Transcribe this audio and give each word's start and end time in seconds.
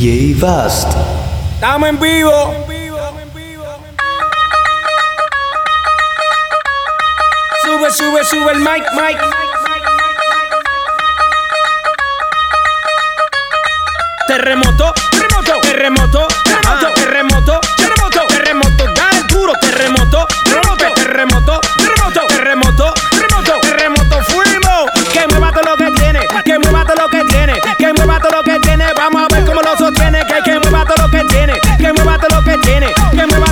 DJ 0.00 0.34
Bast. 0.40 0.96
Estamos 1.56 1.90
en 1.90 2.00
vivo. 2.00 2.54
Sube, 7.62 7.90
sube, 7.90 8.24
sube 8.24 8.52
el 8.52 8.60
mic, 8.60 8.82
mic. 8.94 9.20
Terremoto, 14.26 14.94
terremoto, 15.10 15.60
terremoto, 15.60 16.28
terremoto, 16.48 16.90
terremoto, 16.94 17.60
terremoto, 17.76 18.26
terremoto, 18.26 18.84
dale 18.94 19.22
duro, 19.28 19.52
terremoto, 19.60 20.26
terremoto, 20.44 20.94
terremoto, 20.94 21.60
terremoto, 21.76 22.20
terremoto, 22.26 22.94
terremoto, 23.10 23.60
terremoto, 23.60 24.22
fuimos, 24.24 24.90
que 25.12 25.26
mueva 25.28 25.52
todo 25.52 25.62
lo 25.62 25.76
que 25.76 25.90
tiene, 26.00 26.20
que 26.42 26.58
mueva 26.58 26.84
todo 26.86 26.96
lo 26.96 27.08
que 27.10 27.24
tiene, 27.24 27.60
que 27.76 27.92
mueva 27.92 28.18
todo 28.18 28.36
lo 28.38 28.42
que 28.42 28.58
tiene, 28.60 28.86
vamos 28.96 29.24
a 29.24 29.29
lo 29.70 29.76
sostiene, 29.76 30.20
que 30.26 30.34
hay 30.34 30.42
que 30.42 30.58
mueva 30.60 30.84
todo 30.84 31.06
lo 31.06 31.10
que 31.10 31.24
tiene, 31.24 31.52
que 31.78 31.92
mueva 31.92 32.18
todo 32.18 32.36
lo 32.38 32.44
que 32.44 32.58
tiene, 32.58 32.86
que 33.12 33.26
mueva 33.26 33.49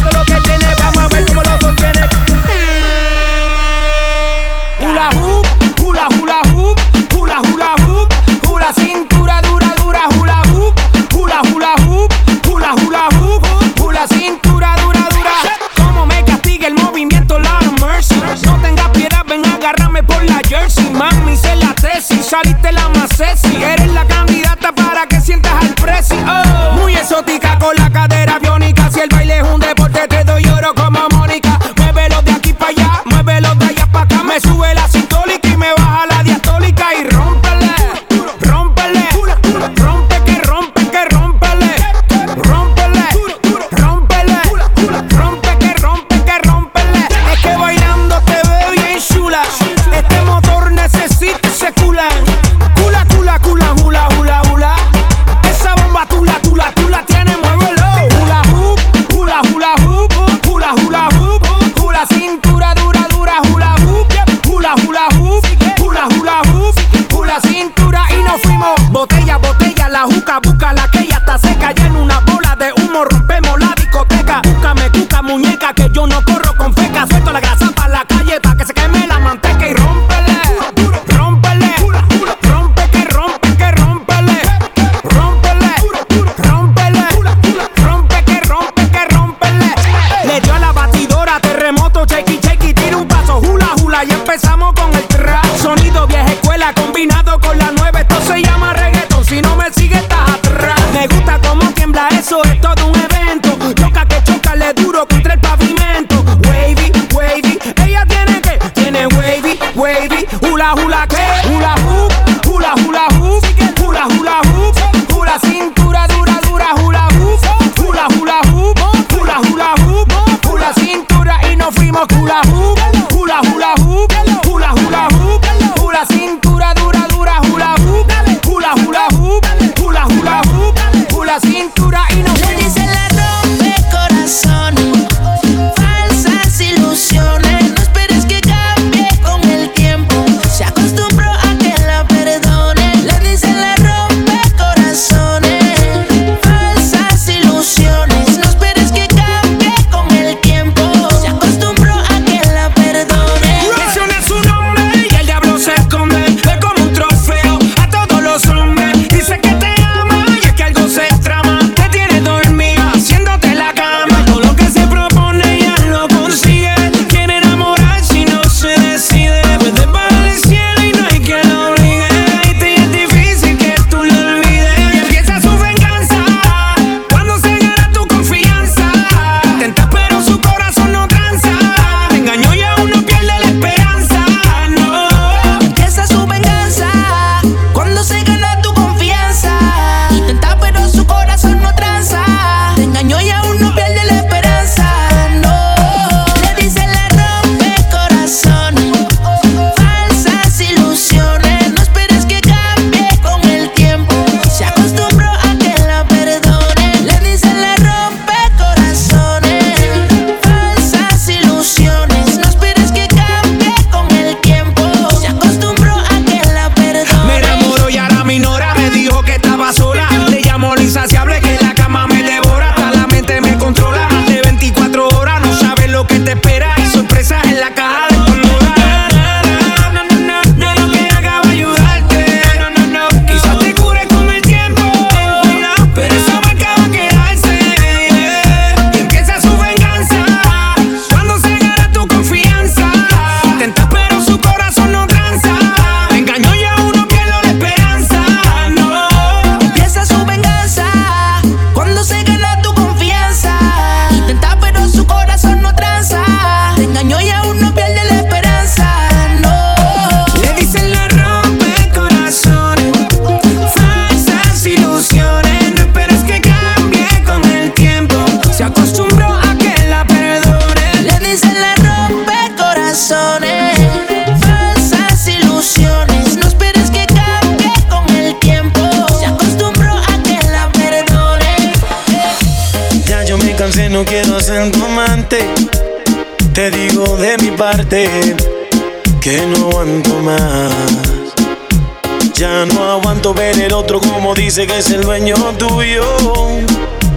Ya 292.34 292.64
no 292.66 292.90
aguanto 292.90 293.34
ver 293.34 293.58
el 293.58 293.72
otro 293.72 294.00
como 294.00 294.34
dice 294.34 294.66
que 294.66 294.78
es 294.78 294.90
el 294.90 295.02
dueño 295.02 295.34
tuyo. 295.58 296.04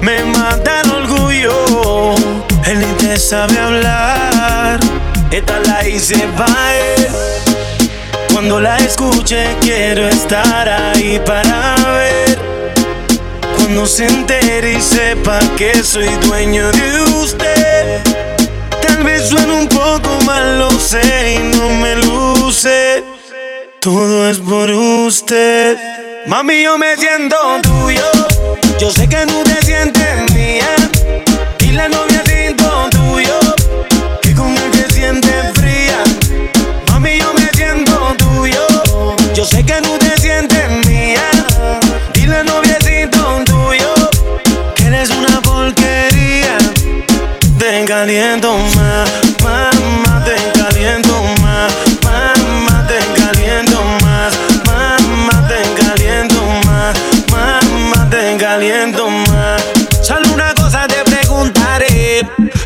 Me 0.02 0.24
mata 0.26 0.82
el 0.82 0.92
orgullo. 0.92 2.16
Él 2.66 2.80
ni 2.80 2.94
te 2.98 3.18
sabe 3.18 3.60
hablar. 3.60 4.80
Esta 5.30 5.60
la 5.60 5.88
hice 5.88 6.28
para 6.38 6.76
él. 6.76 7.08
Cuando 8.34 8.60
la 8.60 8.78
escuche 8.78 9.46
quiero 9.62 10.08
estar 10.08 10.68
ahí 10.68 11.22
para 11.26 11.76
ver. 11.76 12.40
Cuando 13.58 13.86
se 13.86 14.08
entere 14.08 14.74
y 14.74 14.82
sepa 14.82 15.40
que 15.58 15.84
soy 15.84 16.10
dueño 16.26 16.72
de 16.72 17.02
usted. 17.22 18.11
Tal 19.02 19.12
vez 19.12 19.30
suene 19.30 19.52
un 19.54 19.68
poco 19.68 20.16
mal, 20.28 20.60
lo 20.60 20.70
sé 20.70 21.34
y 21.34 21.58
no 21.58 21.70
me 21.70 21.96
luce. 21.96 23.04
Todo 23.80 24.30
es 24.30 24.38
por 24.38 24.70
usted. 24.70 25.76
Mami, 26.28 26.62
yo 26.62 26.78
me 26.78 26.96
siento 26.98 27.36
tuyo. 27.64 28.06
Yo 28.80 28.92
sé 28.92 29.10
que 29.10 29.26
no 29.26 29.44
te 29.44 29.60
sientes 29.66 30.32
mía. 30.36 30.76
Y 31.62 31.72
la 31.72 31.90
novia 31.90 32.22
siento 32.28 32.90
tuyo. 32.92 33.40
Que 34.22 34.36
con 34.36 34.56
él 34.56 34.70
te 34.70 34.94
sientes 34.94 35.52
fría. 35.56 36.04
Mami, 36.92 37.18
yo 37.18 37.34
me 37.34 37.50
siento 37.56 38.14
tuyo. 38.20 38.68
Yo 39.34 39.44
sé 39.46 39.66
que 39.66 39.82
no 39.82 39.98
te 39.98 40.16
sientes 40.22 40.70
mía. 40.86 41.28
Dile 42.14 42.44
noviecito 42.44 43.42
tuyo 43.46 43.96
que 44.76 44.86
eres 44.86 45.10
una 45.10 45.42
porquería. 45.42 46.56
Te 47.58 47.86
caliento 47.86 48.58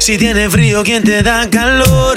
si 0.05 0.19
tiene 0.19 0.47
frío, 0.51 0.83
¿quién 0.83 1.03
te 1.03 1.23
da 1.23 1.49
calor? 1.49 2.15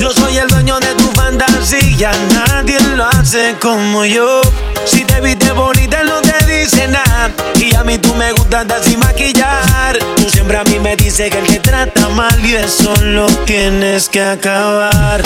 Yo 0.00 0.10
soy 0.10 0.38
el 0.38 0.48
dueño 0.48 0.80
de 0.80 0.88
tu 0.96 1.08
fantasía, 1.12 2.10
nadie 2.34 2.80
lo 2.96 3.04
hace 3.04 3.54
como 3.60 4.04
yo. 4.04 4.40
Si 4.84 5.04
te 5.04 5.20
viste 5.20 5.52
bonita, 5.52 6.02
no 6.02 6.20
te 6.20 6.34
dice 6.46 6.88
nada. 6.88 7.30
Y 7.54 7.72
a 7.76 7.84
mí 7.84 7.96
tú 7.98 8.12
me 8.16 8.32
gustas 8.32 8.62
andar 8.62 8.82
sin 8.82 8.98
maquillar. 8.98 9.96
Tú 10.16 10.28
siempre 10.28 10.56
a 10.56 10.64
mí 10.64 10.80
me 10.80 10.96
dices 10.96 11.30
que 11.30 11.38
él 11.38 11.46
te 11.46 11.60
trata 11.60 12.08
mal 12.08 12.44
y 12.44 12.56
eso 12.56 12.92
lo 13.02 13.28
tienes 13.44 14.08
que 14.08 14.20
acabar. 14.20 15.22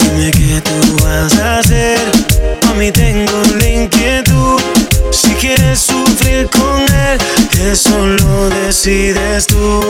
Dime 0.00 0.30
qué 0.30 0.60
tú 0.60 1.02
vas 1.02 1.34
a 1.38 1.60
hacer. 1.60 1.98
A 2.68 2.74
mí 2.74 2.92
tengo 2.92 3.40
la 3.58 3.66
inquietud. 3.66 4.27
Quieres 5.48 5.80
sufrir 5.80 6.46
con 6.50 6.82
él, 6.82 7.18
eso 7.72 8.06
lo 8.06 8.50
decides 8.50 9.46
tú. 9.46 9.80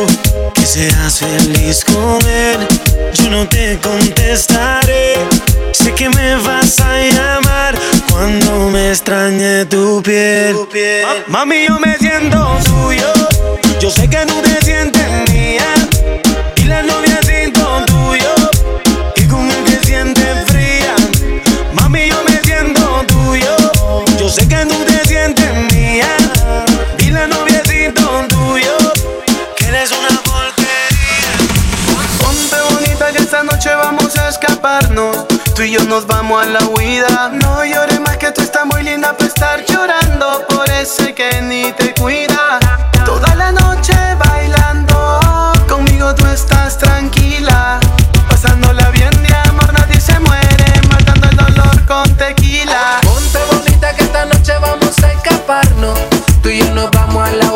Que 0.55 0.64
seas 0.64 1.19
feliz 1.19 1.84
con 1.84 2.19
él, 2.31 2.58
yo 3.14 3.28
no 3.28 3.44
te 3.49 3.76
contestaré. 3.82 5.14
Sé 5.72 5.93
que 5.94 6.10
me 6.10 6.37
vas 6.37 6.78
a 6.78 6.96
llamar 7.00 7.75
cuando 8.08 8.70
me 8.70 8.90
extrañe 8.90 9.64
tu 9.64 10.00
piel. 10.00 10.55
Ma- 11.26 11.40
Mami, 11.40 11.66
yo 11.66 11.81
me 11.81 11.96
siento 11.99 12.56
tuyo. 12.64 13.12
Yo 13.81 13.90
sé 13.90 14.08
que 14.08 14.25
no 14.26 14.34
te 14.40 14.64
sientes 14.64 15.08
mía. 15.32 15.64
Tú 35.58 35.64
y 35.64 35.72
yo 35.72 35.82
nos 35.87 36.06
vamos 36.06 36.40
a 36.40 36.46
la 36.46 36.64
huida. 36.69 37.31
No 37.31 37.64
llores 37.64 37.99
más 37.99 38.16
que 38.16 38.31
tú 38.31 38.43
estás 38.43 38.64
muy 38.64 38.81
linda 38.84 39.16
para 39.16 39.26
estar 39.26 39.64
llorando 39.66 40.46
por 40.49 40.70
ese 40.70 41.12
que 41.12 41.43
ni 41.43 41.72
te 41.72 41.94
cuida. 41.94 42.60
Toda 43.05 43.34
la 43.34 43.50
noche 43.50 43.93
bailando. 44.20 45.20
Conmigo 45.69 46.14
tú 46.14 46.26
estás 46.26 46.78
tranquila. 46.78 47.81
Pasándola 48.31 48.88
bien 48.90 49.10
de 49.20 49.34
amor, 49.49 49.72
nadie 49.72 50.00
se 50.00 50.16
muere. 50.20 50.81
Matando 50.90 51.28
el 51.28 51.37
dolor 51.37 51.87
con 51.87 52.16
tequila. 52.16 53.00
Ponte 53.02 53.38
bonita 53.50 53.93
que 53.96 54.05
esta 54.05 54.26
noche 54.26 54.52
vamos 54.60 54.96
a 55.02 55.12
escaparnos. 55.12 55.99
Tú 56.40 56.50
y 56.50 56.60
yo 56.60 56.72
nos 56.72 56.88
vamos 56.93 57.28
a 57.28 57.32
la 57.32 57.47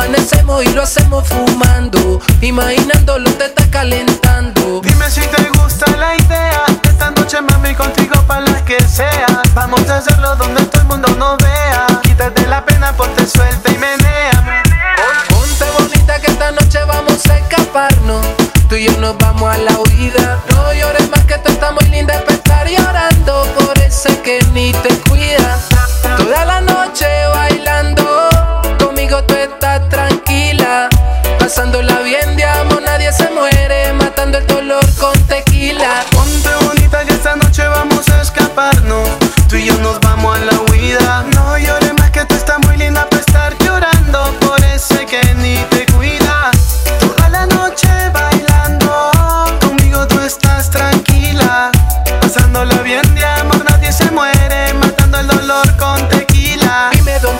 Amanecemos 0.00 0.64
y 0.64 0.72
lo 0.72 0.82
hacemos 0.82 1.28
fumando. 1.28 1.69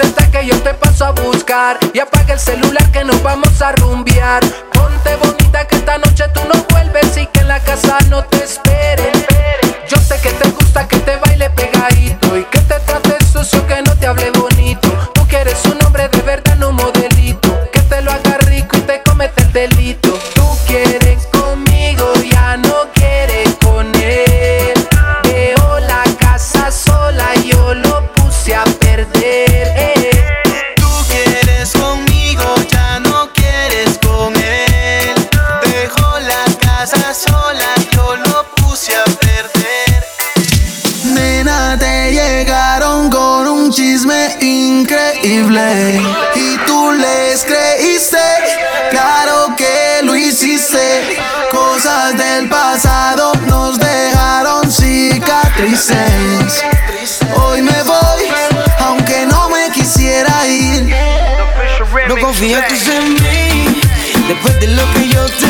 Está 0.02 0.30
que 0.30 0.46
yo 0.46 0.56
te 0.62 0.74
paso 0.74 1.06
a 1.06 1.10
buscar. 1.12 1.78
Y 1.92 1.98
apaga 1.98 2.34
el 2.34 2.40
celular 2.40 2.90
que 2.92 3.04
nos 3.04 3.22
vamos 3.22 3.60
a 3.62 3.72
rumbear. 3.72 4.42
Ponte 4.72 5.16
bonita 5.16 5.66
que 5.66 5.76
esta 5.76 5.98
noche 5.98 6.24
tú 6.32 6.40
no 6.52 6.64
vuelves 6.70 7.16
Y 7.16 7.26
que 7.26 7.40
en 7.40 7.48
la 7.48 7.60
casa 7.60 7.98
no 8.08 8.24
te 8.24 8.44
esperen. 8.44 9.12
Yo 9.88 9.96
sé 9.98 10.20
que 10.20 10.30
te 10.30 10.48
gusta 10.50 10.86
que 10.86 10.98
te 10.98 11.16
nos 53.46 53.78
dejaron 53.78 54.70
cicatrices. 54.70 56.64
Hoy 57.36 57.60
me 57.62 57.82
voy, 57.82 58.24
aunque 58.78 59.26
no 59.26 59.50
me 59.50 59.70
quisiera 59.70 60.46
ir. 60.46 60.94
No 62.08 62.16
confiaste 62.18 62.74
en 62.96 63.14
mí, 63.14 63.80
después 64.28 64.60
de 64.60 64.68
lo 64.68 64.90
que 64.92 65.08
yo 65.08 65.26
te 65.26 65.49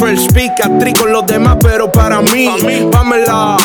First 0.00 0.30
con 0.98 1.12
los 1.12 1.26
demás, 1.26 1.58
pero 1.60 1.92
para 1.92 2.22
mí, 2.22 2.48
Pamela, 2.90 3.58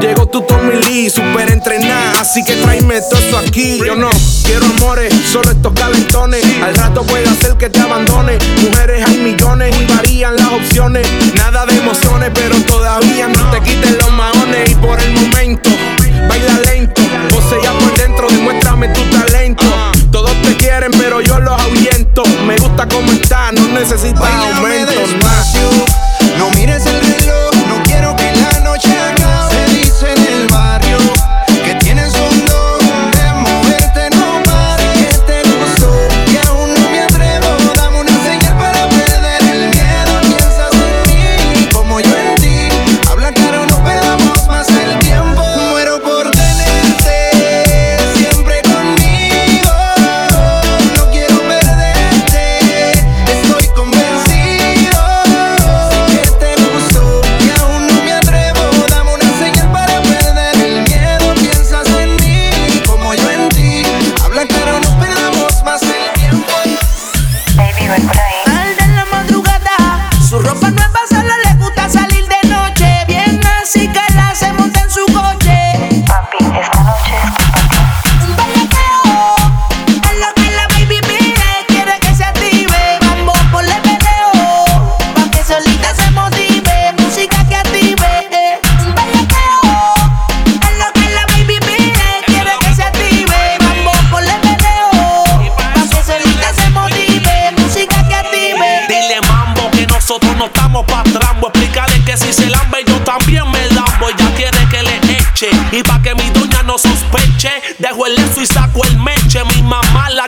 llegó 0.00 0.26
tu 0.26 0.40
Tommy 0.40 0.76
Lee, 0.86 1.10
super 1.10 1.50
entrenada, 1.50 2.18
así 2.18 2.42
que 2.42 2.54
tráeme 2.54 2.98
todo 3.02 3.20
eso 3.20 3.38
aquí. 3.38 3.78
Yo 3.84 3.94
no 3.94 4.08
quiero 4.42 4.64
amores, 4.64 5.12
solo 5.30 5.50
estos 5.50 5.72
calentones. 5.74 6.42
Al 6.62 6.74
rato 6.76 7.02
puede 7.02 7.28
hacer 7.28 7.58
que 7.58 7.68
te 7.68 7.78
abandone. 7.78 8.38
Mujeres 8.62 9.04
hay 9.06 9.18
mi 9.18 9.31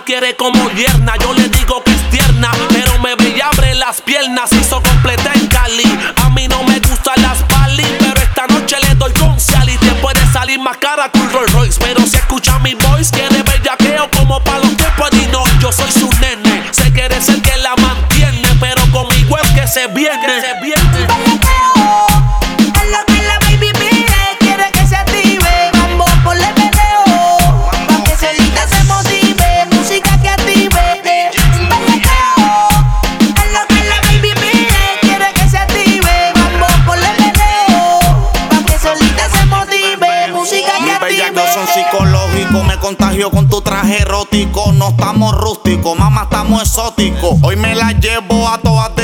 quiere 0.05 0.37
como 0.37 0.71
yerna. 0.71 1.15
Yo 1.21 1.33
le 1.35 1.49
digo 1.49 1.83
que 1.83 1.91
es 1.91 2.11
tierna, 2.11 2.51
pero 2.69 2.99
me 2.99 3.15
brilla 3.15 3.49
abre 3.49 3.75
las 3.75 4.01
piernas. 4.03 4.53
Hizo 4.53 4.83
con 4.83 4.94
exótico. 45.85 45.95
Mamá, 45.95 46.23
estamos 46.23 46.63
exóticos. 46.63 47.39
Hoy 47.43 47.57
me 47.57 47.75
la 47.75 47.93
llevo 47.93 48.49
a 48.49 48.59
todas 48.59 48.95
de 48.97 49.04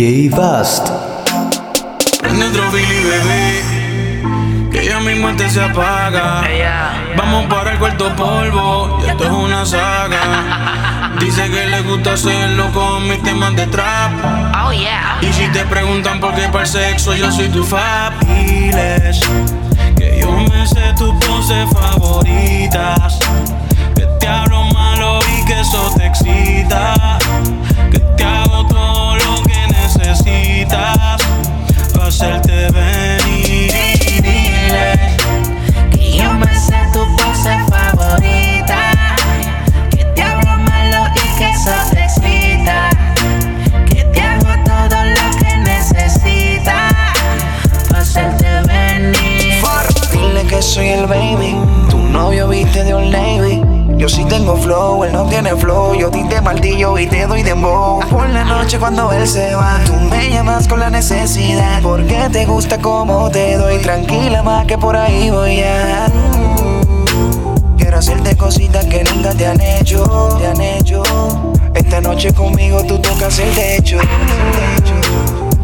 DJ 0.00 0.30
Vast. 0.30 0.88
Prende 2.22 2.46
otro 2.46 2.70
Billy, 2.70 3.04
bebé. 3.04 4.70
Que 4.72 4.86
ya 4.86 4.98
mi 4.98 5.14
muerte 5.16 5.50
se 5.50 5.62
apaga. 5.62 6.42
Vamos 7.18 7.44
para 7.50 7.72
el 7.72 7.78
cuarto 7.78 8.08
polvo. 8.16 8.98
Y 9.04 9.10
esto 9.10 9.24
es 9.24 9.30
una 9.30 9.66
saga. 9.66 11.12
Dice 11.20 11.50
que 11.50 11.66
le 11.66 11.82
gusta 11.82 12.14
hacerlo 12.14 12.72
con 12.72 13.08
mis 13.10 13.22
temas 13.22 13.54
de 13.56 13.66
trap. 13.66 14.12
Oh 14.64 14.72
yeah. 14.72 15.18
Y 15.20 15.30
si 15.34 15.46
te 15.48 15.66
preguntan 15.66 16.18
por 16.18 16.34
qué 16.34 16.48
para 16.48 16.64
el 16.64 16.70
sexo, 16.70 17.14
yo 17.14 17.30
soy 17.30 17.50
tu 17.50 17.62
fab. 17.62 18.18
Diles 18.20 19.20
que 19.98 20.18
yo 20.18 20.32
me 20.32 20.66
sé 20.66 20.94
tus 20.96 21.12
poses 21.26 21.68
favoritas. 21.74 23.18
Que 23.94 24.06
te 24.18 24.26
hablo 24.26 24.64
malo 24.64 25.18
y 25.36 25.44
que 25.44 25.60
eso 25.60 25.92
te 25.94 26.06
excita. 26.06 27.18
Que 27.92 27.98
te 27.98 28.24
hago 28.24 28.66
necesitas. 30.70 31.22
Pa' 31.94 32.06
hacerte 32.06 32.70
venir. 32.72 33.72
Y 34.06 34.20
diles 34.20 35.16
Que 35.90 36.18
yo 36.18 36.32
me 36.34 36.54
sé 36.58 36.76
tu 36.92 37.04
pose 37.16 37.58
favorita. 37.68 39.16
Que 39.90 40.04
te 40.04 40.22
hablo 40.22 40.58
malo 40.58 41.06
y 41.14 41.38
que 41.38 41.50
eso 41.50 41.70
te 41.92 42.04
excita. 42.04 42.90
Que 43.86 44.04
te 44.04 44.20
hago 44.20 44.50
todo 44.64 45.04
lo 45.04 45.38
que 45.38 45.56
necesitas. 45.56 46.92
Para 47.88 48.00
hacerte 48.00 48.46
venir. 48.66 49.62
Dile 50.12 50.46
que 50.48 50.62
soy 50.62 50.88
el 50.88 51.06
baby. 51.06 51.56
Tu 51.90 51.98
novio 51.98 52.48
viste 52.48 52.84
de 52.84 52.94
Old 52.94 53.12
Navy. 53.12 53.79
Yo 54.00 54.08
sí 54.08 54.24
tengo 54.24 54.56
flow, 54.56 55.04
él 55.04 55.12
no 55.12 55.26
tiene 55.26 55.54
flow. 55.54 55.94
Yo 55.94 56.10
ti 56.10 56.24
te 56.24 56.40
martillo 56.40 56.96
y 56.98 57.06
te 57.06 57.26
doy 57.26 57.42
dembow. 57.42 58.00
Por 58.08 58.30
la 58.30 58.44
noche 58.44 58.78
cuando 58.78 59.12
él 59.12 59.28
se 59.28 59.54
va, 59.54 59.78
tú 59.84 59.92
me 59.92 60.30
llamas 60.30 60.66
con 60.66 60.80
la 60.80 60.88
necesidad. 60.88 61.82
Porque 61.82 62.16
te 62.32 62.46
gusta 62.46 62.78
como 62.78 63.30
te 63.30 63.58
doy. 63.58 63.76
Tranquila 63.80 64.42
más 64.42 64.64
que 64.64 64.78
por 64.78 64.96
ahí 64.96 65.28
voy 65.28 65.60
a. 65.60 66.06
Quiero 67.76 67.98
hacerte 67.98 68.38
cositas 68.38 68.86
que 68.86 69.04
nunca 69.04 69.34
te 69.34 69.46
han 69.46 69.60
hecho. 69.60 70.38
Esta 71.74 72.00
noche 72.00 72.32
conmigo 72.32 72.82
tú 72.84 72.98
tocas 73.00 73.38
el 73.38 73.54
techo. 73.54 73.98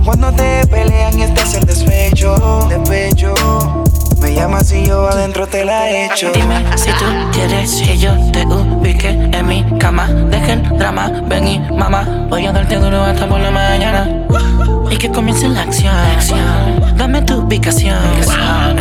Cuando 0.05 0.31
te 0.33 0.67
pelean 0.67 1.19
y 1.19 1.23
estás 1.23 1.55
en 1.55 1.65
despecho, 1.65 2.67
despecho. 2.69 3.86
Me 4.21 4.35
llamas 4.35 4.73
y 4.73 4.85
yo 4.85 5.09
adentro 5.09 5.47
te 5.47 5.65
la 5.65 5.91
echo. 5.91 6.31
Dime 6.33 6.65
si 6.77 6.91
tú 6.91 7.05
quieres 7.33 7.83
que 7.83 7.99
yo 7.99 8.13
te 8.33 8.47
ubique 8.47 9.09
en 9.09 9.47
mi 9.47 9.65
cama. 9.79 10.07
Deja 10.07 10.55
el 10.55 10.63
drama, 10.79 11.23
ven 11.27 11.49
y 11.49 11.59
mamá. 11.59 12.27
Voy 12.29 12.47
a 12.47 12.53
darte 12.53 12.77
duro 12.77 13.03
hasta 13.03 13.29
por 13.29 13.41
la 13.41 13.51
mañana. 13.51 14.27
Y 14.91 14.97
que 14.97 15.11
comience 15.11 15.49
la 15.49 15.63
acción. 15.63 15.95
Dame 16.97 17.23
tu 17.23 17.35
ubicación. 17.41 17.99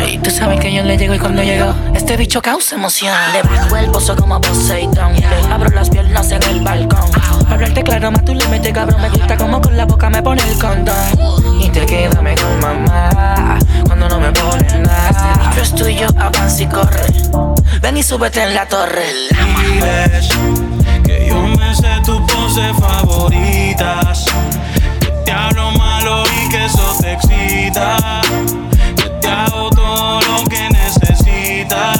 Y 0.08 0.18
tú 0.18 0.30
sabes 0.30 0.60
que 0.60 0.72
yo 0.72 0.82
le 0.82 0.96
llego 0.96 1.14
y 1.14 1.18
cuando 1.18 1.42
llego, 1.42 1.74
este 1.94 2.16
bicho 2.16 2.40
causa 2.40 2.76
emoción. 2.76 3.14
Le 3.32 3.42
bajo 3.42 3.76
el 3.76 3.90
pozo 3.90 4.16
como 4.16 4.40
Poseidón. 4.40 5.14
Le 5.14 5.52
abro 5.52 5.70
las 5.70 5.90
piernas 5.90 6.30
en 6.30 6.42
el 6.44 6.60
balcón. 6.60 7.10
Para 7.10 7.54
hablarte 7.54 7.82
claro, 7.82 8.10
más 8.12 8.24
tú 8.24 8.34
le 8.34 8.46
metes 8.48 8.72
cabrón. 8.72 9.00
Me 9.00 9.10
gusta 9.10 9.36
como 9.36 9.60
con 9.60 9.76
la 9.76 9.84
boca 9.84 10.08
me 10.08 10.22
pone 10.22 10.42
el 10.42 10.58
condón. 10.58 11.60
Y 11.60 11.68
te 11.70 11.84
quédame 11.84 12.34
con 12.36 12.60
mamá. 12.60 13.58
Cuando 13.86 14.08
no 14.08 14.20
me 14.20 14.32
pones 14.32 14.72
nada. 14.80 15.10
Este 15.10 15.48
bicho 15.48 15.62
es 15.62 15.74
tuyo, 15.74 16.08
avanza 16.18 16.62
y 16.62 16.66
corre. 16.66 17.06
Ven 17.80 17.96
y 17.96 18.02
súbete 18.02 18.42
en 18.42 18.54
la 18.54 18.66
torre. 18.66 19.06
Diles 19.30 20.28
que 21.04 21.26
yo 21.28 21.42
me 21.42 21.74
sé 21.74 21.88
tus 22.04 22.20
poses 22.32 22.72
favoritas. 22.78 24.24
Te 25.26 25.32
hablo 25.32 25.72
malo 25.72 26.22
y 26.22 26.48
que 26.48 26.66
eso 26.66 26.96
te 27.00 27.14
excita. 27.14 27.96
Que 28.96 29.08
te 29.20 29.26
hago 29.28 29.70
todo 29.70 30.20
lo 30.20 30.44
que 30.48 30.68
necesitas. 30.70 31.98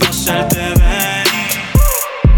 Pa' 0.00 0.08
hacerte 0.08 0.58
venir. 0.58 1.14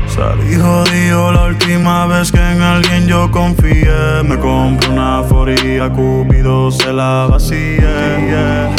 Salí 0.06 0.56
jodido 0.56 1.32
la 1.32 1.44
última 1.44 2.06
vez 2.06 2.30
que 2.30 2.38
en 2.38 2.60
alguien 2.60 3.08
yo 3.08 3.30
confié. 3.30 4.22
Me 4.22 4.38
compré 4.38 4.90
una 4.90 5.22
foría, 5.22 5.90
Cupido 5.90 6.70
se 6.70 6.92
la 6.92 7.26
vacía. 7.30 8.70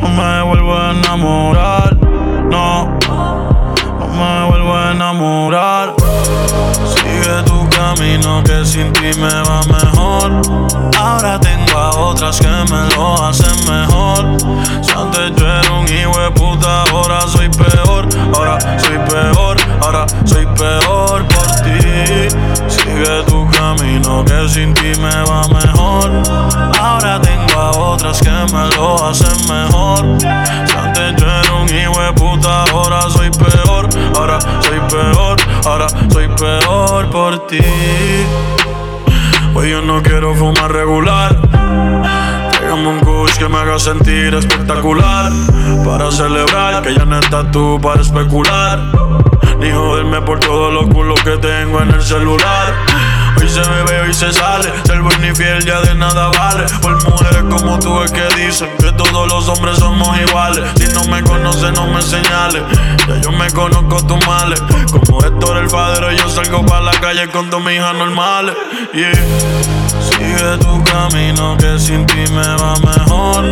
No 0.00 0.08
me 0.08 0.42
vuelvo 0.42 0.74
a 0.74 0.92
enamorar, 0.92 1.96
no. 2.50 2.98
No 3.98 4.08
me 4.08 4.48
vuelvo 4.48 4.74
a 4.74 4.92
enamorar. 4.92 6.03
Camino 7.94 8.42
que 8.42 8.64
sin 8.64 8.92
ti 8.92 9.10
me 9.20 9.42
va 9.42 9.62
mejor. 9.66 10.42
Ahora 10.98 11.38
tengo 11.38 11.78
a 11.78 11.90
otras 11.90 12.40
que 12.40 12.48
me 12.48 12.96
lo 12.96 13.24
hacen 13.24 13.54
mejor. 13.70 14.36
Si 14.82 14.90
antes 14.90 15.32
yo 15.36 15.46
era 15.46 15.72
un 15.72 15.86
hijo 15.86 16.18
de 16.18 16.30
puta, 16.32 16.82
ahora 16.90 17.20
soy 17.28 17.48
peor. 17.50 18.08
Ahora 18.34 18.58
soy 18.78 18.98
peor, 18.98 19.56
ahora 19.80 20.06
soy 20.24 20.44
peor 20.46 21.24
por 21.28 21.46
ti. 21.62 22.28
Sigue 22.66 23.22
tu 23.28 23.48
camino 23.50 24.24
que 24.24 24.48
sin 24.48 24.74
ti 24.74 24.92
me 25.00 25.14
va 25.30 25.46
mejor. 25.46 26.10
Ahora 26.80 27.20
tengo 27.20 27.60
a 27.60 27.70
otras 27.70 28.20
que 28.20 28.30
me 28.30 28.76
lo 28.76 29.06
hacen 29.06 29.36
mejor. 29.46 30.18
Si 30.20 30.76
antes 30.76 31.14
yo 31.16 31.26
era 31.28 31.52
un 31.52 31.68
hijo 31.68 32.00
de 32.00 32.12
puta, 32.14 32.64
ahora 32.72 33.08
soy 33.08 33.30
peor. 33.30 33.88
Ahora 34.16 34.38
soy 34.62 34.80
peor, 34.88 35.36
ahora 35.64 35.86
soy 35.88 36.13
peor 36.36 37.10
por 37.10 37.46
ti. 37.46 37.60
Hoy 39.54 39.70
yo 39.70 39.82
no 39.82 40.02
quiero 40.02 40.34
fumar 40.34 40.72
regular. 40.72 41.36
Tráigame 42.50 42.88
un 42.88 43.00
kush 43.00 43.36
que 43.38 43.48
me 43.48 43.58
haga 43.58 43.78
sentir 43.78 44.34
espectacular. 44.34 45.32
Para 45.84 46.10
celebrar 46.10 46.82
que 46.82 46.94
ya 46.94 47.04
no 47.04 47.18
estás 47.18 47.50
tú 47.50 47.78
para 47.80 48.00
especular. 48.00 48.80
Ni 49.58 49.70
joderme 49.70 50.20
por 50.22 50.40
todos 50.40 50.72
los 50.72 50.86
culos 50.88 51.20
que 51.22 51.36
tengo 51.38 51.80
en 51.80 51.90
el 51.90 52.02
celular. 52.02 52.74
Hoy 53.44 53.50
se 53.50 53.60
bebe, 53.60 54.00
hoy 54.00 54.14
se 54.14 54.32
sale. 54.32 54.72
Ser 54.86 55.02
buen 55.02 55.22
y 55.22 55.34
fiel 55.34 55.62
ya 55.66 55.82
de 55.82 55.94
nada 55.94 56.30
vale. 56.30 56.64
Por 56.80 56.94
mujeres 57.04 57.44
como 57.50 57.78
tú 57.78 58.02
es 58.02 58.10
que 58.10 58.26
dicen 58.36 58.70
que 58.78 58.90
todos 58.92 59.28
los 59.28 59.46
hombres 59.50 59.76
somos 59.80 60.18
iguales. 60.18 60.64
Si 60.76 60.86
no 60.94 61.04
me 61.04 61.22
conoces, 61.22 61.70
no 61.74 61.86
me 61.88 62.00
señales. 62.00 62.62
Ya 63.06 63.20
yo 63.20 63.32
me 63.32 63.50
conozco 63.50 64.02
tus 64.06 64.26
males. 64.26 64.62
Como 64.90 65.22
Héctor 65.22 65.58
el 65.58 65.68
padre, 65.68 66.16
yo 66.16 66.26
salgo 66.30 66.64
para 66.64 66.80
la 66.80 66.92
calle 66.92 67.28
con 67.28 67.50
dos 67.50 67.60
hijas 67.70 67.94
normales. 67.94 68.56
Yeah. 68.94 69.12
Sigue 70.00 70.56
tu 70.58 70.82
camino 70.84 71.54
que 71.58 71.78
sin 71.78 72.06
ti 72.06 72.24
me 72.32 72.48
va 72.56 72.76
mejor. 72.76 73.44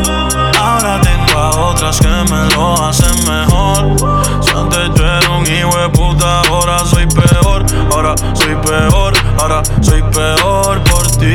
Ahora 0.58 1.02
tengo 1.02 1.38
a 1.38 1.50
otras 1.50 2.00
que 2.00 2.08
me 2.08 2.54
lo 2.54 2.82
hacen 2.82 3.14
mejor. 3.28 3.94
Si 4.40 4.56
antes 4.56 4.94
un 5.42 5.52
hijo 5.52 5.92
puta, 5.92 6.40
ahora 6.42 6.78
soy 6.84 7.06
peor. 7.06 7.64
Ahora 7.92 8.14
soy 8.34 8.54
peor, 8.56 9.12
ahora 9.38 9.62
soy 9.80 10.02
peor 10.02 10.82
por 10.84 11.06
ti. 11.18 11.34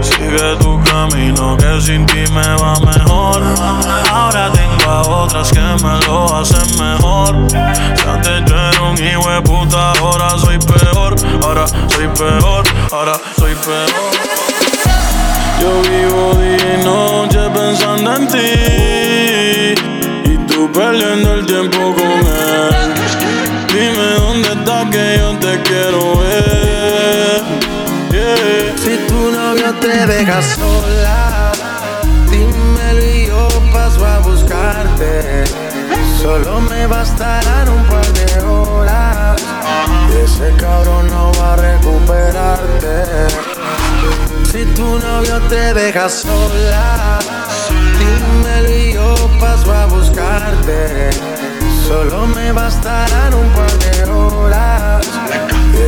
Sigue 0.00 0.56
tu 0.58 0.80
camino 0.84 1.56
que 1.56 1.80
sin 1.80 2.06
ti 2.06 2.24
me 2.32 2.56
va 2.56 2.74
mejor. 2.80 3.42
Ahora 4.12 4.50
tengo 4.52 4.90
a 4.90 5.02
otras 5.02 5.50
que 5.50 5.60
me 5.60 6.06
lo 6.06 6.36
hacen 6.36 6.78
mejor. 6.78 7.36
Antes 8.08 8.44
yo 8.46 8.56
era 8.56 8.82
un 8.82 8.98
hijo 8.98 9.30
de 9.30 9.42
puta, 9.42 9.92
ahora 9.92 10.38
soy 10.38 10.58
peor. 10.58 11.14
Ahora 11.42 11.66
soy 11.66 12.08
peor, 12.08 12.64
ahora 12.92 13.14
soy 13.38 13.54
peor. 13.54 13.90
Yo 15.60 15.82
vivo 15.82 16.34
día 16.40 16.80
y 16.80 16.84
noche 16.84 17.50
pensando 17.50 18.16
en 18.16 18.28
ti 18.28 18.99
perdiendo 20.72 21.34
el 21.34 21.46
tiempo 21.46 21.94
con 21.94 22.04
él 22.04 22.90
Dime 23.72 24.14
dónde 24.16 24.48
estás 24.48 24.90
que 24.90 25.16
yo 25.18 25.38
te 25.38 25.62
quiero 25.62 26.18
ver. 26.18 27.42
Si 28.76 28.96
tu 29.06 29.30
novio 29.30 29.72
te 29.80 30.06
deja 30.06 30.42
sola, 30.42 31.52
dímelo 32.28 33.04
y 33.04 33.26
yo 33.26 33.48
paso 33.72 34.04
a 34.04 34.18
buscarte. 34.18 35.44
Solo 36.20 36.60
me 36.62 36.86
bastarán 36.88 37.68
un 37.68 37.84
par 37.86 38.06
de 38.12 38.40
horas. 38.40 39.40
Y 40.12 40.24
ese 40.24 40.52
cabrón 40.56 41.08
no 41.08 41.32
va 41.40 41.52
a 41.52 41.56
recuperarte. 41.56 43.28
Si 44.50 44.64
tu 44.74 44.98
novio 44.98 45.40
te 45.48 45.74
deja 45.74 46.08
sola, 46.08 47.20
Dímelo 48.00 48.76
y 48.76 48.92
yo 48.94 49.14
paso 49.38 49.72
a 49.72 49.86
buscarte. 49.86 51.10
Solo 51.86 52.26
me 52.26 52.52
bastarán 52.52 53.34
un 53.34 53.48
par 53.50 53.72
de 53.78 54.10
horas. 54.10 55.06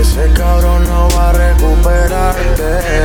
Ese 0.00 0.32
cabrón 0.34 0.84
no 0.84 1.08
va 1.16 1.30
a 1.30 1.32
recuperarte. 1.32 3.02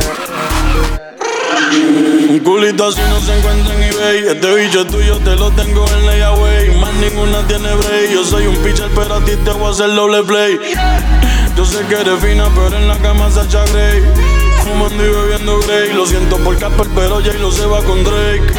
Un 2.28 2.38
culito 2.40 2.86
así 2.86 3.00
no 3.08 3.20
se 3.20 3.38
encuentra 3.38 3.74
en 3.74 3.82
eBay. 3.82 4.28
Este 4.28 4.54
bicho 4.54 4.86
tuyo, 4.86 5.18
te 5.18 5.34
lo 5.36 5.50
tengo 5.52 5.86
en 5.96 6.06
layaway. 6.06 6.78
Más 6.78 6.92
ninguna 6.94 7.46
tiene 7.46 7.74
break. 7.74 8.10
Yo 8.12 8.24
soy 8.24 8.46
un 8.46 8.56
pitcher, 8.56 8.90
pero 8.94 9.14
a 9.14 9.24
ti 9.24 9.32
te 9.44 9.50
voy 9.52 9.68
a 9.68 9.70
hacer 9.70 9.94
doble 9.94 10.22
play. 10.24 10.58
Yo 11.56 11.64
sé 11.64 11.84
que 11.86 11.94
eres 11.94 12.20
fina, 12.20 12.48
pero 12.54 12.76
en 12.76 12.86
la 12.86 12.96
cama 12.98 13.30
se 13.30 13.40
Grey. 13.72 14.47
Fumando 14.68 15.04
y 15.04 15.08
bebiendo 15.08 15.58
Grey. 15.60 15.94
Lo 15.94 16.06
siento 16.06 16.36
por 16.38 16.58
Casper, 16.58 16.86
pero 16.94 17.20
Jay 17.22 17.38
lo 17.38 17.50
se 17.50 17.66
va 17.66 17.82
con 17.82 18.04
Drake. 18.04 18.52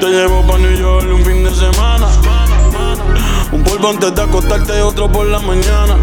Te 0.00 0.06
llevo 0.06 0.46
pa' 0.46 0.58
New 0.58 0.76
York 0.76 1.06
un 1.12 1.24
fin 1.24 1.44
de 1.44 1.54
semana. 1.54 2.08
Un 3.52 3.62
polvo 3.62 3.88
antes 3.90 4.14
de 4.14 4.22
acostarte, 4.22 4.80
otro 4.82 5.10
por 5.10 5.26
la 5.26 5.38
mañana. 5.38 5.96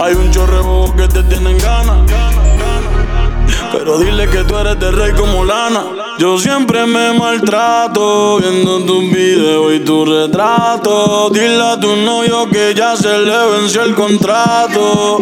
Hay 0.00 0.14
un 0.14 0.30
chorrebo 0.30 0.94
que 0.96 1.06
te 1.08 1.22
tienen 1.24 1.58
ganas. 1.58 1.98
Pero 3.72 3.98
dile 3.98 4.28
que 4.28 4.44
tú 4.44 4.56
eres 4.56 4.78
de 4.78 4.90
rey 4.90 5.12
como 5.12 5.44
lana. 5.44 5.84
Yo 6.18 6.38
siempre 6.38 6.86
me 6.86 7.12
maltrato 7.18 8.38
viendo 8.38 8.80
tus 8.84 9.10
videos 9.10 9.74
y 9.74 9.80
tu 9.80 10.04
retrato. 10.04 11.28
Dile 11.30 11.62
a 11.62 11.78
tu 11.78 11.96
novio 11.96 12.48
que 12.48 12.74
ya 12.74 12.96
se 12.96 13.18
le 13.18 13.46
venció 13.58 13.82
el 13.82 13.94
contrato. 13.94 15.18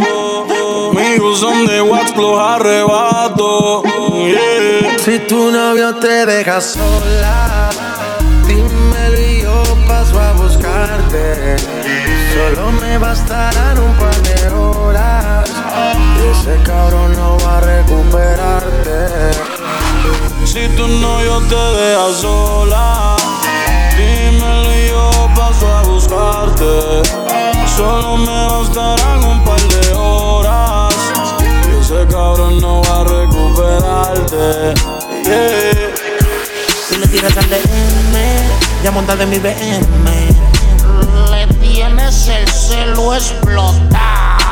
Amigos 1.13 1.41
son 1.41 1.67
de 1.67 1.81
los 1.81 2.39
arrebato. 2.41 3.83
Si 5.05 5.19
tu 5.29 5.51
novio 5.51 5.95
te 5.97 6.25
deja 6.25 6.59
sola, 6.59 7.69
dímelo 8.47 9.21
y 9.21 9.43
yo 9.43 9.63
paso 9.87 10.19
a 10.19 10.33
buscarte. 10.33 11.57
Solo 12.33 12.73
me 12.81 12.97
bastarán 12.97 13.79
un 13.79 13.95
par 13.99 14.17
de 14.23 14.49
horas. 14.55 15.51
Y 16.17 16.29
ese 16.31 16.63
cabrón 16.63 17.13
no 17.15 17.37
va 17.45 17.59
a 17.59 17.61
recuperarte. 17.61 19.33
Si 20.47 20.67
tu 20.69 20.89
novio 20.89 21.43
te 21.43 21.55
deja 21.57 22.11
sola, 22.23 23.17
dímelo 23.99 24.75
y 24.75 24.89
yo 24.89 25.29
paso 25.37 25.69
a 25.69 25.83
buscarte. 25.83 27.03
Solo 27.77 28.17
me 28.17 28.47
bastarán 28.47 29.25
un 29.25 29.45
par 29.45 29.61
de 29.61 29.93
horas. 29.93 30.42
Ese 31.93 32.07
cabrón 32.07 32.59
no 32.61 32.81
va 32.83 33.01
a 33.01 33.05
recuperarte. 33.05 34.75
Yeah. 35.25 35.93
Tú 36.89 36.99
le 36.99 37.07
tiras 37.09 37.37
al 37.37 37.51
DM, 37.51 38.83
ya 38.83 38.91
monta 38.91 39.15
de 39.15 39.27
mi 39.27 39.39
BM. 39.39 40.11
Le 41.31 41.47
tienes 41.61 42.29
el 42.29 42.49
celo 42.49 43.15
explotado. 43.15 43.79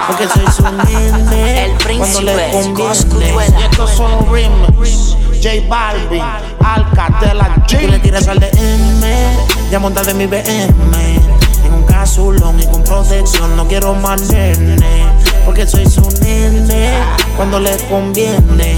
Porque 0.07 0.29
soy 0.29 0.47
su 0.55 0.63
nene. 0.87 1.65
El 1.65 1.97
cuando 1.97 2.21
le 2.21 2.33
príncipe, 2.35 3.33
conviene. 3.33 3.59
Y 3.59 3.63
estos 3.63 3.91
son 3.93 4.31
remix. 4.31 5.17
J 5.43 5.67
Balvin, 5.67 6.23
Alcatela 6.63 7.65
Tú 7.67 7.79
le 7.79 7.97
G. 7.99 8.03
tiras 8.03 8.29
al 8.29 8.39
DM, 8.39 9.71
ya 9.71 9.79
monta 9.79 10.03
de 10.03 10.13
mi 10.13 10.27
BM. 10.27 11.21
En 11.65 11.73
un 11.73 11.85
casulón 11.85 12.61
y 12.61 12.67
con 12.67 12.85
protección, 12.85 13.57
no 13.57 13.67
quiero 13.67 13.95
más 13.95 14.21
nene. 14.31 15.07
Porque 15.51 15.67
soy 15.67 15.85
su 15.85 16.09
nene 16.23 16.93
cuando 17.37 17.59
le 17.59 17.77
conviene. 17.89 18.77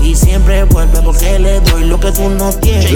Y 0.00 0.14
siempre 0.14 0.62
vuelve 0.62 1.02
porque 1.02 1.40
le 1.40 1.58
doy 1.58 1.86
lo 1.86 1.98
que 1.98 2.12
tú 2.12 2.30
no 2.30 2.52
tienes. 2.52 2.92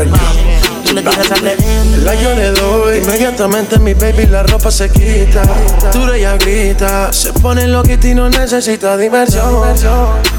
Tú 0.84 0.94
le 0.94 1.02
tiras 1.02 1.32
al. 1.32 2.04
La 2.04 2.14
yo 2.14 2.32
le 2.36 2.52
doy, 2.52 2.98
inmediatamente 2.98 3.80
mi 3.80 3.94
baby 3.94 4.26
la 4.26 4.44
ropa 4.44 4.70
se 4.70 4.88
quita. 4.88 5.42
Tú 5.90 6.08
ella 6.12 6.36
grita, 6.36 7.12
se 7.12 7.32
pone 7.32 7.66
loquita 7.66 8.06
y 8.06 8.14
no 8.14 8.30
necesita 8.30 8.96
diversión. 8.96 9.64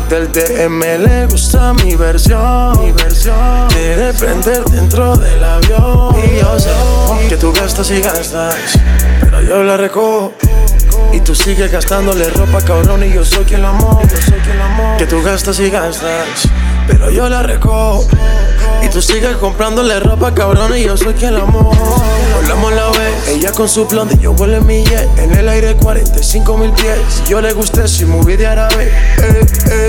Del 0.07 0.31
DM 0.31 0.79
le 1.03 1.25
gusta 1.25 1.73
mi 1.73 1.97
versión. 1.97 2.81
Mi 2.81 2.93
versión. 2.93 3.67
Quiere 3.73 4.13
prender 4.13 4.63
dentro 4.63 5.17
del 5.17 5.43
avión. 5.43 6.15
Y 6.17 6.39
yo 6.39 6.57
sé 6.57 6.69
que 7.27 7.35
tú 7.35 7.51
gastas 7.51 7.91
y 7.91 7.99
gastas, 7.99 8.55
pero 9.19 9.41
yo 9.41 9.63
la 9.63 9.75
recojo. 9.75 10.31
Y 11.11 11.21
tú 11.21 11.33
sigues 11.35 11.71
gastándole 11.71 12.29
ropa, 12.29 12.61
cabrón, 12.61 13.03
y 13.03 13.11
yo 13.13 13.25
soy 13.25 13.45
quien 13.45 13.61
la 13.61 13.69
amo. 13.69 14.01
Yo. 14.01 14.97
Que 14.97 15.05
tú 15.05 15.21
gastas 15.23 15.59
y 15.59 15.69
gastas, 15.69 16.47
pero 16.87 17.09
yo 17.09 17.27
la 17.29 17.43
recojo. 17.43 18.07
Y 18.83 18.89
tú 18.89 19.01
sigues 19.01 19.35
comprándole 19.37 19.99
ropa, 19.99 20.33
cabrón, 20.33 20.77
y 20.77 20.83
yo 20.83 20.95
soy 20.97 21.13
quien 21.13 21.33
la 21.35 21.41
amo. 21.41 21.71
Volamos 22.41 22.73
la 22.73 22.89
vez, 22.89 23.27
ella 23.29 23.51
con 23.51 23.67
su 23.67 23.85
blonde, 23.85 24.17
yo 24.19 24.33
vuelo 24.33 24.57
en 24.57 24.65
mi 24.65 24.83
jet. 24.83 25.07
En 25.17 25.35
el 25.35 25.49
aire 25.49 25.75
45 25.75 26.57
mil 26.57 26.71
pies. 26.71 26.97
Si 27.09 27.31
yo 27.31 27.41
le 27.41 27.53
gusté, 27.53 27.87
si 27.87 28.05
movie 28.05 28.37
de 28.37 28.47
árabe. 28.47 28.91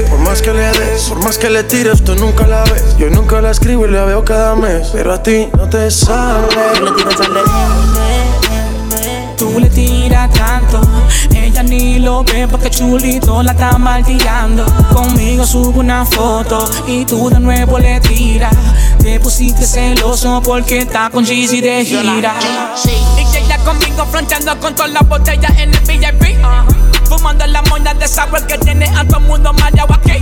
Por 0.09 0.19
más 0.21 0.43
que 0.43 0.53
le 0.53 0.71
des, 0.73 1.03
por 1.09 1.23
más 1.23 1.39
que 1.39 1.51
le 1.51 1.65
tires, 1.65 2.03
tú 2.03 2.15
nunca 2.15 2.47
la 2.47 2.65
ves. 2.65 2.97
Yo 2.99 3.11
nunca 3.11 3.41
la 3.41 3.51
escribo 3.51 3.87
y 3.87 3.91
la 3.91 4.05
veo 4.05 4.25
cada 4.25 4.57
mes. 4.57 4.89
Pero 4.93 5.13
a 5.13 5.23
ti 5.23 5.49
no 5.57 5.69
te 5.69 5.91
sale. 5.91 6.49
Tú 6.77 6.85
le 6.85 6.91
tiras 6.93 7.21
al 7.21 7.35
DM. 7.35 8.30
Le 9.59 9.69
tiras 9.69 10.31
tanto, 10.31 10.81
ella 11.35 11.63
ni 11.63 11.99
lo 11.99 12.23
ve 12.25 12.47
porque 12.49 12.71
chulito 12.71 13.43
la 13.43 13.53
está 13.53 13.77
martillando. 13.79 14.65
Conmigo 14.93 15.45
subo 15.45 15.81
una 15.81 16.05
foto 16.05 16.71
y 16.87 17.05
tú 17.05 17.29
de 17.29 17.41
nuevo 17.41 17.79
le 17.79 18.01
tiras. 18.01 18.55
Te 18.99 19.19
pusiste 19.19 19.67
celoso 19.67 20.41
porque 20.43 20.79
está 20.79 21.11
con 21.11 21.25
Jeezy 21.25 21.61
de 21.61 21.85
gira. 21.85 22.35
Y 22.87 23.37
ella 23.37 23.59
conmigo 23.59 24.07
fronteando 24.07 24.59
con 24.61 24.75
todas 24.75 24.93
las 24.93 25.07
botellas 25.09 25.53
en 25.59 25.75
el 25.75 25.81
VIP. 25.81 27.00
Fumando 27.11 27.45
la 27.49 27.61
moña 27.63 27.93
de 27.93 28.07
sour 28.07 28.47
que 28.47 28.57
tiene 28.59 28.87
a 28.97 29.05
todo 29.05 29.19
el 29.19 29.27
mundo 29.27 29.53
mareado 29.55 29.93
aquí. 29.93 30.13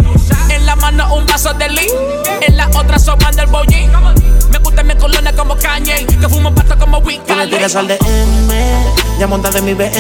En 0.48 0.64
la 0.64 0.74
mano 0.74 1.14
un 1.14 1.26
vaso 1.26 1.52
de 1.52 1.68
lee, 1.68 1.90
en 2.40 2.56
la 2.56 2.66
otra 2.68 2.98
sobando 2.98 3.42
el 3.42 3.48
bollín. 3.48 3.90
Me 4.50 4.58
gusta 4.58 4.82
mi 4.82 4.94
colonia 4.94 5.34
como 5.36 5.54
Kanye, 5.56 6.06
que 6.06 6.28
fumo 6.30 6.54
pasto 6.54 6.78
como 6.78 7.02
Tú 7.02 7.10
le 7.10 7.18
Wicca. 7.18 7.46
tiras 7.46 7.76
al 7.76 7.88
DM, 7.88 8.48
ya 9.18 9.26
monta 9.26 9.50
de 9.50 9.60
mi 9.60 9.74
BM. 9.74 9.90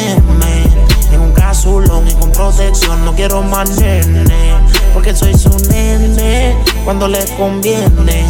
En 1.12 1.20
un 1.20 1.32
casulón 1.32 2.08
y 2.08 2.14
con 2.14 2.32
protección, 2.32 3.04
no 3.04 3.14
quiero 3.14 3.42
más 3.42 3.68
nene. 3.68 4.54
Porque 4.94 5.14
soy 5.14 5.36
su 5.36 5.50
nene 5.70 6.56
cuando 6.84 7.06
le 7.06 7.22
conviene. 7.36 8.24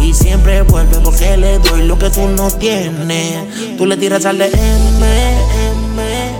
Y 0.00 0.12
siempre 0.12 0.62
vuelve 0.62 0.98
porque 0.98 1.36
le 1.36 1.60
doy 1.60 1.82
lo 1.82 1.96
que 1.96 2.10
tú 2.10 2.26
no 2.28 2.50
tienes. 2.50 3.76
Tú 3.78 3.86
le 3.86 3.96
tiras 3.96 4.26
al 4.26 4.38
DM. 4.38 5.81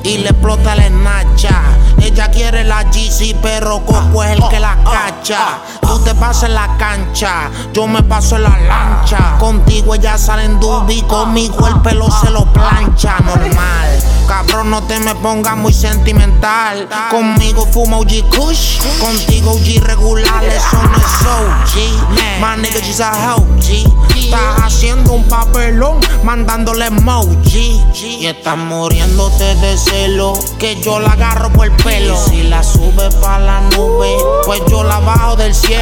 Y 0.05 0.19
le 0.19 0.31
explota 0.31 0.75
la 0.75 0.87
esnacha. 0.87 1.63
Ella 2.01 2.29
quiere 2.31 2.65
la 2.65 2.83
GC, 2.85 3.37
pero 3.41 3.85
Coco 3.85 4.25
es 4.25 4.33
el 4.33 4.49
que 4.49 4.59
la 4.59 4.77
cacha. 4.85 5.61
Tú 5.93 5.99
te 5.99 6.15
pasas 6.15 6.45
en 6.45 6.55
la 6.55 6.75
cancha, 6.79 7.51
yo 7.75 7.87
me 7.87 8.03
paso 8.03 8.37
en 8.37 8.45
la 8.45 8.59
lancha. 8.59 9.37
Contigo 9.39 9.95
ella 9.95 10.17
sale 10.17 10.45
en 10.45 10.59
dubi, 10.59 11.03
conmigo 11.03 11.69
el 11.69 11.83
pelo 11.83 12.09
se 12.11 12.31
lo 12.31 12.51
plancha. 12.51 13.19
Normal, 13.21 14.03
cabrón, 14.27 14.71
no 14.71 14.83
te 14.85 14.99
me 15.01 15.15
pongas 15.17 15.55
muy 15.55 15.75
sentimental. 15.75 16.89
Conmigo 17.11 17.67
fuma 17.67 17.99
OG 17.99 18.27
Kush, 18.35 18.79
contigo 19.01 19.51
OG 19.51 19.85
regular, 19.85 20.43
eso 20.45 20.79
no 20.83 20.97
es 20.97 21.27
OG. 21.27 22.41
My 22.41 22.57
nigga, 22.63 22.81
she's 22.81 23.01
a 23.03 23.37
OG. 23.37 24.17
Estás 24.17 24.63
haciendo 24.63 25.13
un 25.13 25.25
papelón, 25.25 26.01
mandándole 26.25 26.87
emoji. 26.87 27.83
Y 27.93 28.27
estás 28.27 28.57
muriéndote 28.57 29.55
de 29.57 29.77
celo, 29.77 30.33
que 30.59 30.81
yo 30.81 31.01
la 31.01 31.11
agarro 31.13 31.53
por 31.53 31.67
el 31.67 31.73
pelo. 31.73 32.15
Y 32.15 32.31
si 32.31 32.43
la 32.45 32.63
sube 32.63 33.11
pa' 33.21 33.39
la 33.39 33.61
nube, 33.61 34.17
pues 34.47 34.63
yo 34.69 34.83
la 34.85 35.01
bajo 35.01 35.37
del 35.37 35.55
cielo. 35.55 35.82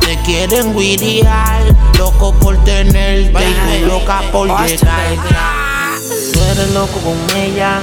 Te 0.00 0.16
quieren 0.22 0.74
guiriar, 0.76 1.62
loco 1.98 2.32
por 2.34 2.56
tenerte 2.64 3.30
y 3.30 3.80
tú 3.80 3.86
loca 3.86 4.22
por 4.32 4.48
llegar. 4.48 5.16
Tú 6.32 6.40
eres 6.40 6.70
loco 6.72 6.98
con 7.00 7.36
ella. 7.36 7.80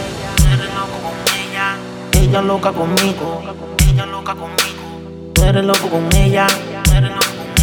Ella 2.13 2.41
loca 2.41 2.71
conmigo. 2.71 3.41
Ella 3.79 4.05
loca 4.05 4.33
conmigo. 4.33 5.31
Tú 5.33 5.43
eres 5.43 5.63
loco 5.63 5.89
con 5.89 6.15
ella. 6.15 6.47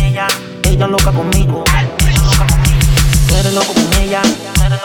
Ella. 0.01 0.27
Ella 0.65 0.87
loca 0.87 1.13
conmigo. 1.13 1.65
Tú 3.29 3.35
eres 3.35 3.53
loco 3.55 3.75
con 3.75 4.01
ella. 4.01 4.23
Ella. 4.23 4.79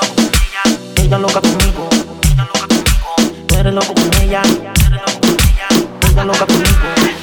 Ella 0.95 1.17
loca 1.17 1.41
conmigo. 1.41 1.89
Ella 2.23 2.43
loca 2.45 2.67
conmigo. 2.67 3.15
Tú 3.47 3.55
eres 3.55 3.73
loco 3.73 3.93
con 3.93 4.21
ella. 4.21 4.41
Tú 4.43 4.85
eres 4.87 5.01
loco 5.01 5.19
con 5.21 5.29
ella. 5.51 5.81
Ella 6.09 6.23
loca 6.23 6.45
conmigo. 6.45 7.16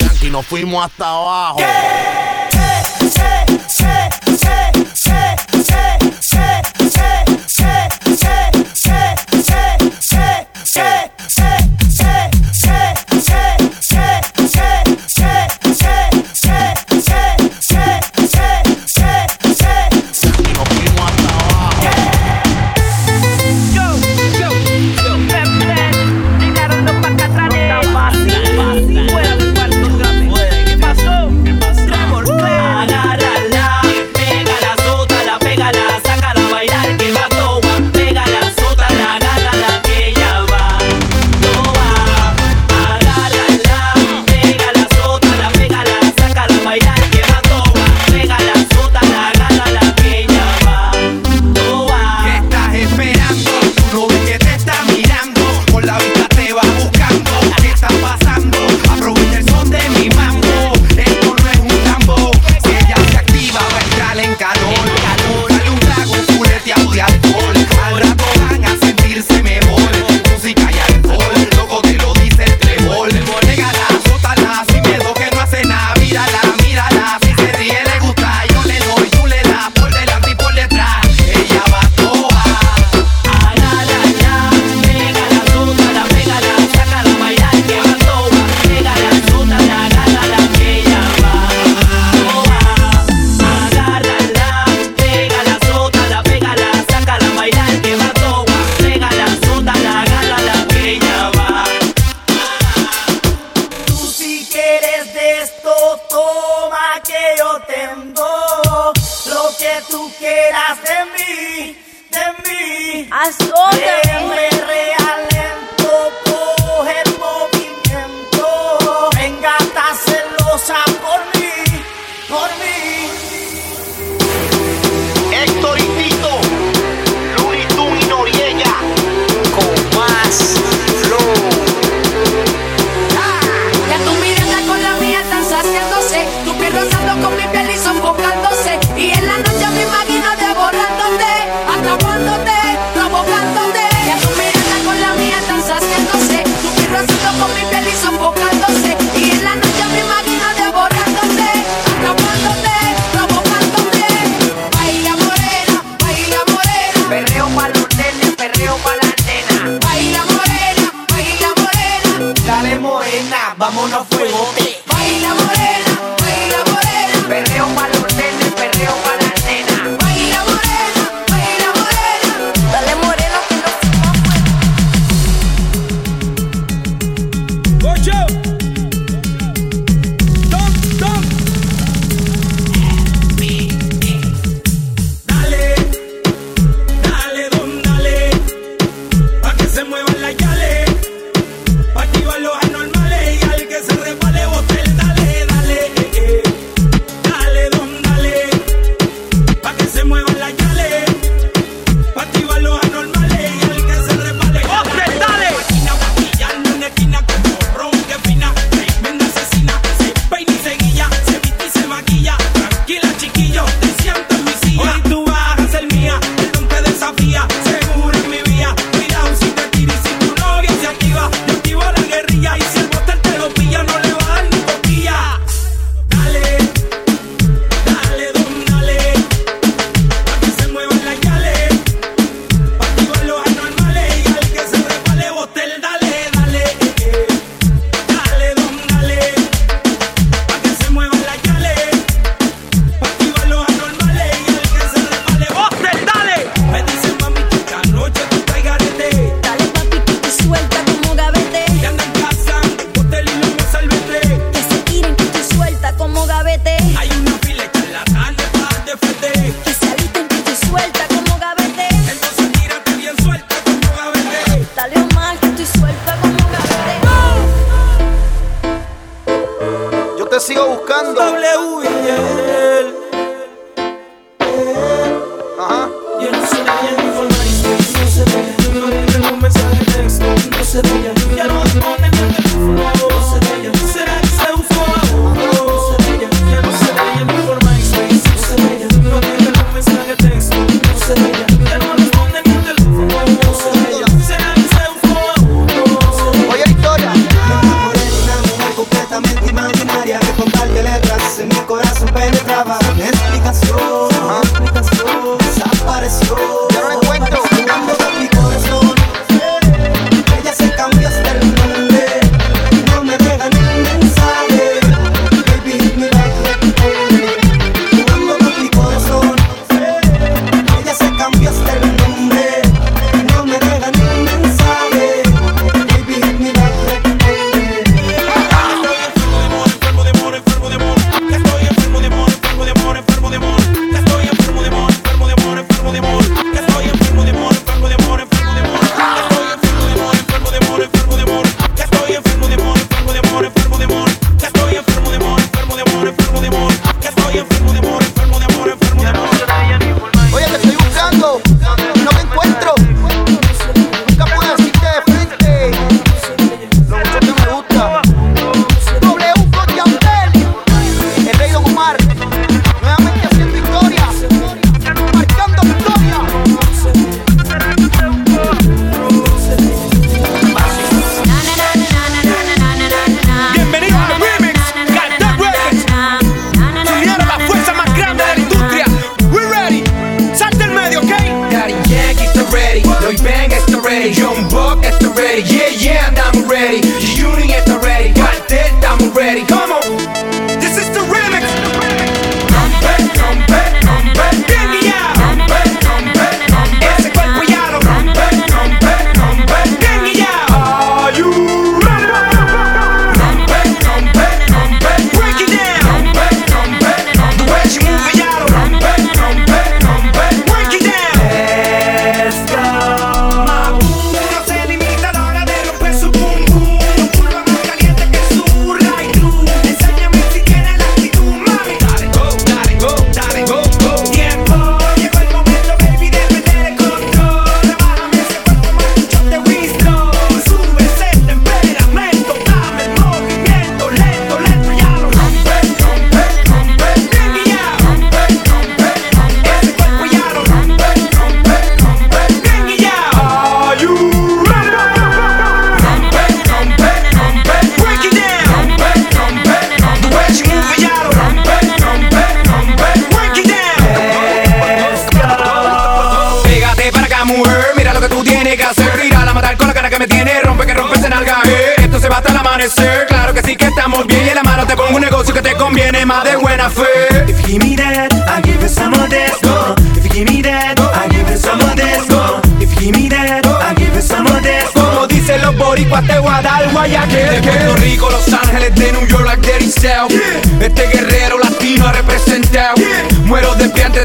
Yankee, 0.00 0.30
nos 0.30 0.46
fuimos 0.46 0.84
hasta 0.84 1.10
abajo. 1.10 1.58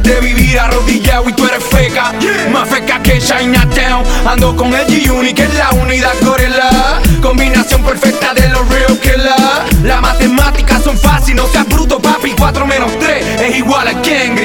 de 0.02 0.20
vivir 0.22 0.60
arrodillado 0.60 1.30
y 1.30 1.34
tú 1.34 1.46
eres 1.46 1.64
feca. 1.64 2.14
Más 2.52 2.68
feca 2.68 3.02
que 3.04 3.20
Chinatown. 3.20 4.04
Ando 4.26 4.56
con 4.56 4.74
el 4.74 4.88
G-Unit, 4.88 5.36
que 5.36 5.44
es 5.44 5.54
la 5.54 5.72
unidad 5.72 6.14
gorila. 6.22 7.00
Combinación 7.22 7.84
perfecta 7.84 8.34
de 8.34 8.50
los 8.50 8.68
real 8.70 8.98
killers. 9.00 9.84
Las 9.84 10.02
matemáticas 10.02 10.84
son 10.84 10.98
fáciles, 10.98 11.36
no 11.36 11.48
seas 11.48 11.68
bruto, 11.68 12.00
papi. 12.00 12.34
4 12.38 12.66
menos 12.66 12.92
3 13.00 13.42
es 13.42 13.56
igual 13.58 13.88
a 13.88 14.02
King. 14.02 14.43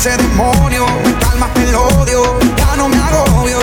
ceremonio, 0.00 0.86
me 1.04 1.12
calmas 1.18 1.50
el 1.56 1.74
odio, 1.74 2.22
ya 2.56 2.76
no 2.76 2.88
me 2.88 2.96
agobio. 2.96 3.58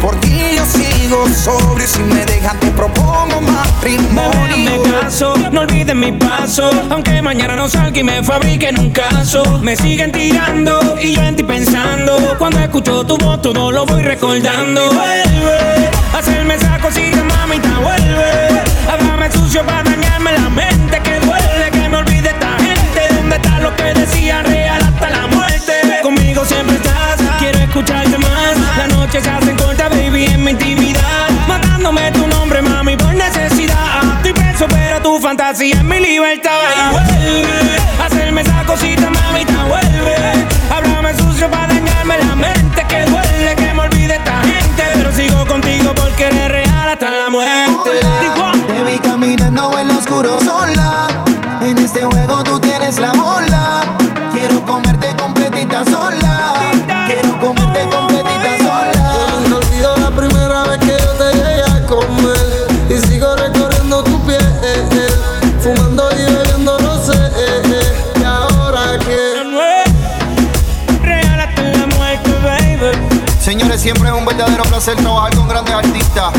Por 0.00 0.18
ti 0.20 0.56
yo 0.56 0.64
sigo 0.64 1.28
sobrio, 1.28 1.86
si 1.86 2.00
me 2.00 2.24
dejan 2.24 2.58
te 2.60 2.68
propongo 2.70 3.42
matrimonio. 3.42 4.56
Me 4.56 4.90
caso, 4.90 5.34
no 5.52 5.60
olviden 5.60 6.00
mi 6.00 6.12
paso, 6.12 6.70
aunque 6.88 7.20
mañana 7.20 7.56
no 7.56 7.68
salga 7.68 7.98
y 7.98 8.02
me 8.02 8.22
fabriquen 8.22 8.78
un 8.78 8.90
caso. 8.90 9.42
Me 9.60 9.76
siguen 9.76 10.12
tirando 10.12 10.96
y 10.98 11.14
yo 11.16 11.22
en 11.24 11.36
ti 11.36 11.42
pensando, 11.42 12.16
cuando 12.38 12.58
escucho 12.60 13.04
tu 13.04 13.18
voz 13.18 13.42
todo 13.42 13.70
lo 13.70 13.84
voy 13.84 14.02
recordando. 14.02 14.86
Vuelve, 14.86 15.90
hacerme 16.18 16.54
esa 16.54 16.78
cosita 16.78 17.22
mamita, 17.22 17.68
vuelve, 17.80 18.62
háblame 18.90 19.30
sucio 19.30 19.62
para 19.66 19.99
siempre 73.80 74.10
es 74.10 74.14
un 74.14 74.26
verdadero 74.26 74.62
placer 74.64 74.94
trabajar 74.96 75.34
con 75.34 75.48
grandes 75.48 75.74
artistas. 75.74 76.32